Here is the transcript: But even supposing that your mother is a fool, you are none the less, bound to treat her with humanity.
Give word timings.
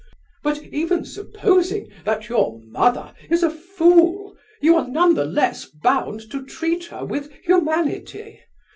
But 0.41 0.63
even 0.63 1.05
supposing 1.05 1.91
that 2.05 2.27
your 2.27 2.59
mother 2.65 3.13
is 3.29 3.43
a 3.43 3.51
fool, 3.51 4.35
you 4.59 4.75
are 4.75 4.87
none 4.87 5.13
the 5.13 5.25
less, 5.25 5.65
bound 5.65 6.21
to 6.31 6.43
treat 6.43 6.85
her 6.85 7.05
with 7.05 7.31
humanity. 7.43 8.39